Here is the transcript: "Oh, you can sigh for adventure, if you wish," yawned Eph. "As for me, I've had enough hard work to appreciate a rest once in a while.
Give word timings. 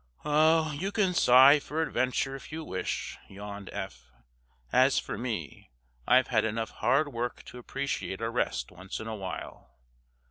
"Oh, 0.25 0.71
you 0.71 0.91
can 0.91 1.13
sigh 1.13 1.59
for 1.59 1.79
adventure, 1.83 2.35
if 2.35 2.51
you 2.51 2.63
wish," 2.63 3.19
yawned 3.29 3.69
Eph. 3.71 4.09
"As 4.73 4.97
for 4.97 5.15
me, 5.15 5.69
I've 6.07 6.29
had 6.29 6.43
enough 6.43 6.71
hard 6.71 7.13
work 7.13 7.43
to 7.43 7.59
appreciate 7.59 8.19
a 8.19 8.31
rest 8.31 8.71
once 8.71 8.99
in 8.99 9.05
a 9.05 9.15
while. 9.15 9.75